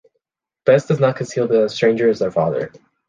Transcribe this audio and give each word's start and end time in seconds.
Bess 0.65 0.87
does 0.87 0.99
not 0.99 1.15
conceal 1.15 1.47
that 1.47 1.53
this 1.55 1.75
stranger 1.75 2.09
is 2.09 2.17
their 2.17 2.31
father. 2.31 2.71